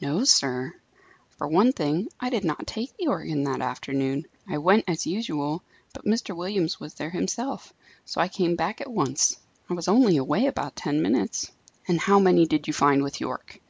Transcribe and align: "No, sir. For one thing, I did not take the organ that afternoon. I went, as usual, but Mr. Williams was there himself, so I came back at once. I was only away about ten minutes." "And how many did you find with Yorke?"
"No, 0.00 0.24
sir. 0.24 0.74
For 1.36 1.46
one 1.46 1.74
thing, 1.74 2.08
I 2.18 2.30
did 2.30 2.42
not 2.42 2.66
take 2.66 2.96
the 2.96 3.08
organ 3.08 3.44
that 3.44 3.60
afternoon. 3.60 4.24
I 4.48 4.56
went, 4.56 4.84
as 4.88 5.06
usual, 5.06 5.62
but 5.92 6.06
Mr. 6.06 6.34
Williams 6.34 6.80
was 6.80 6.94
there 6.94 7.10
himself, 7.10 7.70
so 8.06 8.22
I 8.22 8.28
came 8.28 8.56
back 8.56 8.80
at 8.80 8.90
once. 8.90 9.36
I 9.68 9.74
was 9.74 9.88
only 9.88 10.16
away 10.16 10.46
about 10.46 10.74
ten 10.74 11.02
minutes." 11.02 11.52
"And 11.86 12.00
how 12.00 12.18
many 12.18 12.46
did 12.46 12.66
you 12.66 12.72
find 12.72 13.02
with 13.02 13.20
Yorke?" 13.20 13.60